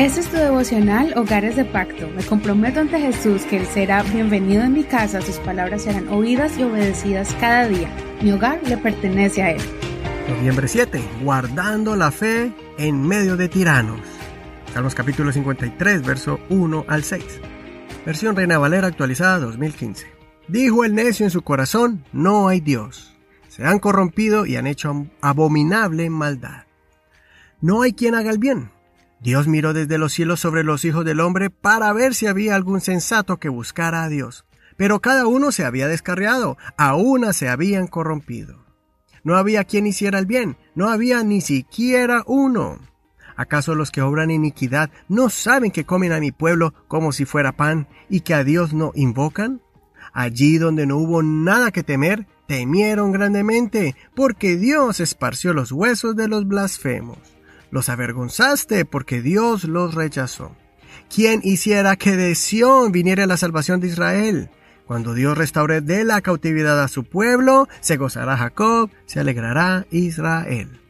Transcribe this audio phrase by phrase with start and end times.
[0.00, 2.08] Este es tu devocional Hogares de Pacto.
[2.16, 6.56] Me comprometo ante Jesús que Él será bienvenido en mi casa, sus palabras serán oídas
[6.56, 7.90] y obedecidas cada día.
[8.22, 9.60] Mi hogar le pertenece a Él.
[10.26, 11.02] Noviembre 7.
[11.22, 14.00] Guardando la fe en medio de tiranos.
[14.72, 17.22] Salmos capítulo 53, verso 1 al 6.
[18.06, 20.06] Versión Reina Valera actualizada 2015.
[20.48, 23.18] Dijo el necio en su corazón, no hay Dios.
[23.48, 26.64] Se han corrompido y han hecho abominable maldad.
[27.60, 28.70] No hay quien haga el bien
[29.20, 32.80] Dios miró desde los cielos sobre los hijos del hombre para ver si había algún
[32.80, 34.46] sensato que buscara a Dios.
[34.78, 38.64] Pero cada uno se había descarriado, a una se habían corrompido.
[39.22, 42.78] No había quien hiciera el bien, no había ni siquiera uno.
[43.36, 47.52] ¿Acaso los que obran iniquidad no saben que comen a mi pueblo como si fuera
[47.52, 49.60] pan y que a Dios no invocan?
[50.14, 56.26] Allí donde no hubo nada que temer, temieron grandemente, porque Dios esparció los huesos de
[56.26, 57.18] los blasfemos.
[57.70, 60.56] Los avergonzaste porque Dios los rechazó.
[61.14, 64.50] ¿Quién hiciera que de Sión viniera la salvación de Israel?
[64.86, 70.80] Cuando Dios restaure de la cautividad a su pueblo, se gozará Jacob, se alegrará Israel.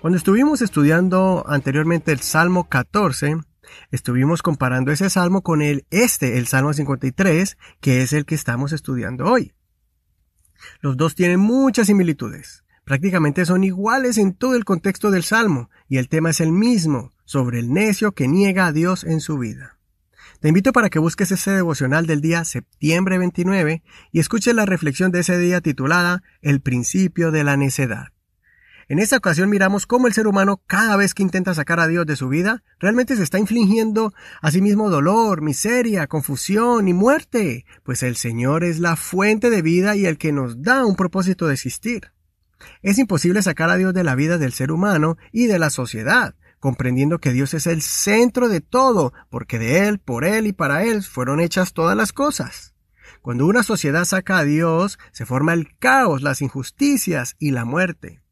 [0.00, 3.36] Cuando estuvimos estudiando anteriormente el Salmo 14,
[3.90, 8.72] estuvimos comparando ese salmo con el este, el Salmo 53, que es el que estamos
[8.72, 9.52] estudiando hoy.
[10.80, 12.64] Los dos tienen muchas similitudes.
[12.84, 17.12] Prácticamente son iguales en todo el contexto del Salmo, y el tema es el mismo,
[17.24, 19.78] sobre el necio que niega a Dios en su vida.
[20.40, 25.12] Te invito para que busques ese devocional del día septiembre 29 y escuches la reflexión
[25.12, 28.08] de ese día titulada El principio de la necedad.
[28.88, 32.06] En esta ocasión miramos cómo el ser humano cada vez que intenta sacar a Dios
[32.06, 37.66] de su vida, realmente se está infligiendo a sí mismo dolor, miseria, confusión y muerte,
[37.84, 41.46] pues el Señor es la fuente de vida y el que nos da un propósito
[41.46, 42.10] de existir.
[42.82, 46.34] Es imposible sacar a Dios de la vida del ser humano y de la sociedad,
[46.58, 50.84] comprendiendo que Dios es el centro de todo, porque de Él, por Él y para
[50.84, 52.74] Él fueron hechas todas las cosas.
[53.22, 58.22] Cuando una sociedad saca a Dios, se forma el caos, las injusticias y la muerte.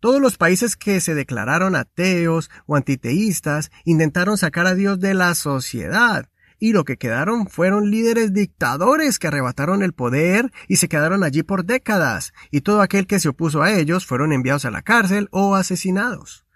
[0.00, 5.34] Todos los países que se declararon ateos o antiteístas intentaron sacar a Dios de la
[5.34, 6.28] sociedad,
[6.64, 11.42] y lo que quedaron fueron líderes dictadores que arrebataron el poder y se quedaron allí
[11.42, 15.28] por décadas, y todo aquel que se opuso a ellos fueron enviados a la cárcel
[15.30, 16.46] o asesinados.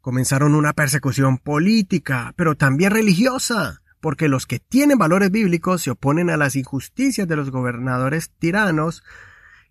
[0.00, 6.30] Comenzaron una persecución política, pero también religiosa, porque los que tienen valores bíblicos se oponen
[6.30, 9.02] a las injusticias de los gobernadores tiranos,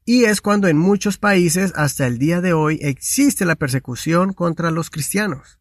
[0.05, 4.69] y es cuando en muchos países hasta el día de hoy existe la persecución contra
[4.69, 5.58] los cristianos.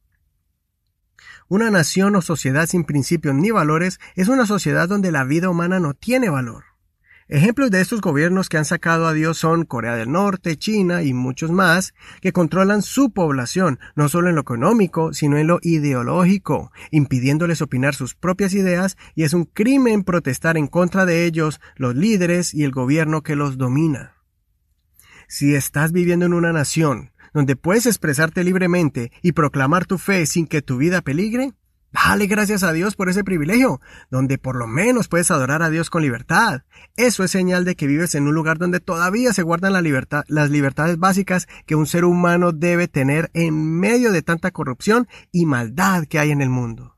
[1.50, 5.81] Una nación o sociedad sin principios ni valores es una sociedad donde la vida humana
[5.81, 6.64] no tiene valor.
[7.26, 11.14] Ejemplos de estos gobiernos que han sacado a Dios son Corea del Norte, China y
[11.14, 16.70] muchos más, que controlan su población, no solo en lo económico, sino en lo ideológico,
[16.91, 21.94] impidiéndoles opinar sus propias ideas y es un crimen protestar en contra de ellos, los
[21.94, 24.15] líderes y el gobierno que los domina.
[25.28, 30.47] Si estás viviendo en una nación donde puedes expresarte libremente y proclamar tu fe sin
[30.47, 31.53] que tu vida peligre?
[31.91, 33.81] Dale gracias a Dios por ese privilegio,
[34.11, 36.62] donde por lo menos puedes adorar a Dios con libertad.
[36.97, 40.50] Eso es señal de que vives en un lugar donde todavía se guardan libertad, las
[40.50, 46.05] libertades básicas que un ser humano debe tener en medio de tanta corrupción y maldad
[46.05, 46.97] que hay en el mundo.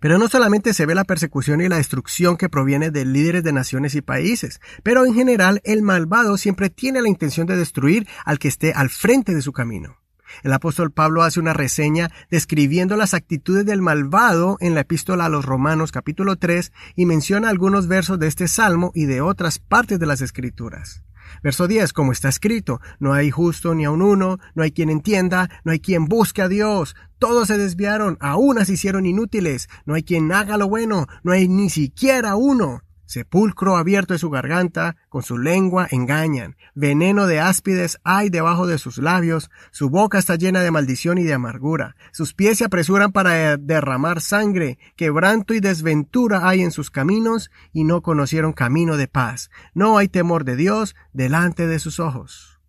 [0.00, 3.52] Pero no solamente se ve la persecución y la destrucción que proviene de líderes de
[3.52, 8.38] naciones y países, pero en general el malvado siempre tiene la intención de destruir al
[8.38, 9.98] que esté al frente de su camino.
[10.42, 15.28] El apóstol Pablo hace una reseña describiendo las actitudes del malvado en la epístola a
[15.28, 19.98] los Romanos capítulo 3 y menciona algunos versos de este salmo y de otras partes
[19.98, 21.02] de las escrituras.
[21.42, 25.48] Verso 10, como está escrito, no hay justo ni aun uno, no hay quien entienda,
[25.64, 30.02] no hay quien busque a Dios, todos se desviaron, aún se hicieron inútiles, no hay
[30.02, 32.82] quien haga lo bueno, no hay ni siquiera uno.
[33.08, 36.56] Sepulcro abierto de su garganta, con su lengua engañan.
[36.74, 39.50] Veneno de áspides hay debajo de sus labios.
[39.70, 41.96] Su boca está llena de maldición y de amargura.
[42.12, 44.78] Sus pies se apresuran para derramar sangre.
[44.94, 49.50] Quebranto y desventura hay en sus caminos y no conocieron camino de paz.
[49.72, 52.60] No hay temor de Dios delante de sus ojos.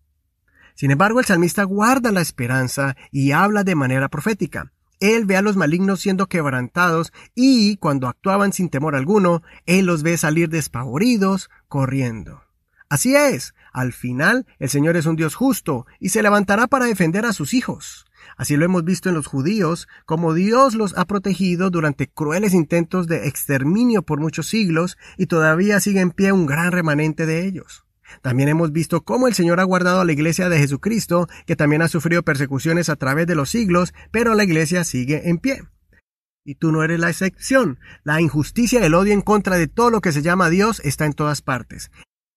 [0.74, 4.72] Sin embargo, el salmista guarda la esperanza y habla de manera profética.
[5.00, 10.04] Él ve a los malignos siendo quebrantados y, cuando actuaban sin temor alguno, Él los
[10.04, 12.44] ve salir despavoridos, corriendo.
[12.90, 17.26] Así es, al final el Señor es un Dios justo y se levantará para defender
[17.26, 18.06] a sus hijos.
[18.36, 23.08] Así lo hemos visto en los judíos, como Dios los ha protegido durante crueles intentos
[23.08, 27.86] de exterminio por muchos siglos y todavía sigue en pie un gran remanente de ellos.
[28.22, 31.82] También hemos visto cómo el Señor ha guardado a la iglesia de Jesucristo, que también
[31.82, 35.64] ha sufrido persecuciones a través de los siglos, pero la iglesia sigue en pie.
[36.46, 37.80] Y tú no eres la excepción.
[38.04, 41.06] La injusticia y el odio en contra de todo lo que se llama Dios está
[41.06, 41.92] en todas partes.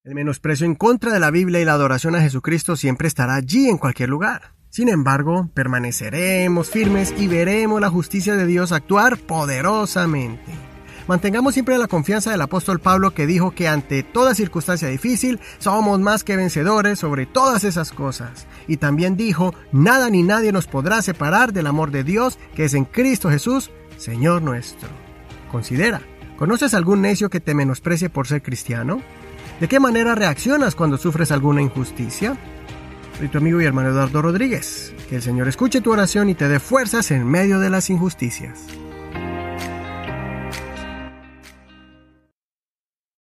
[0.05, 3.69] El menosprecio en contra de la Biblia y la adoración a Jesucristo siempre estará allí
[3.69, 4.55] en cualquier lugar.
[4.69, 10.72] Sin embargo, permaneceremos firmes y veremos la justicia de Dios actuar poderosamente.
[11.09, 15.99] Mantengamos siempre la confianza del apóstol Pablo que dijo que ante toda circunstancia difícil somos
[16.01, 18.47] más que vencedores sobre todas esas cosas.
[18.69, 22.75] Y también dijo, nada ni nadie nos podrá separar del amor de Dios que es
[22.75, 24.89] en Cristo Jesús, Señor nuestro.
[25.51, 26.03] Considera,
[26.39, 29.03] ¿conoces algún necio que te menosprecie por ser cristiano?
[29.61, 32.37] ¿De qué manera reaccionas cuando sufres alguna injusticia?
[33.19, 34.95] Soy tu amigo y hermano Eduardo Rodríguez.
[35.09, 38.82] Que el Señor escuche tu oración y te dé fuerzas en medio de las injusticias.